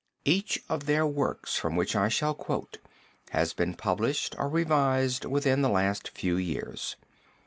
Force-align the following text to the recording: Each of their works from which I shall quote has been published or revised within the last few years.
Each 0.25 0.59
of 0.67 0.87
their 0.87 1.05
works 1.05 1.57
from 1.57 1.75
which 1.75 1.95
I 1.95 2.07
shall 2.09 2.33
quote 2.33 2.79
has 3.29 3.53
been 3.53 3.75
published 3.75 4.33
or 4.39 4.49
revised 4.49 5.25
within 5.25 5.61
the 5.61 5.69
last 5.69 6.09
few 6.09 6.37
years. 6.37 6.95